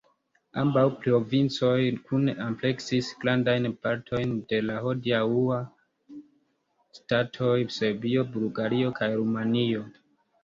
Ambaŭ 0.59 0.83
provincoj 1.01 1.75
kune 2.05 2.33
ampleksis 2.45 3.09
grandajn 3.25 3.67
partojn 3.83 4.33
de 4.53 4.61
la 4.69 4.77
hodiaŭaj 4.85 5.59
ŝtatoj 7.01 7.53
Serbio, 7.79 8.25
Bulgario 8.39 8.95
kaj 9.01 9.11
Rumanio. 9.21 9.85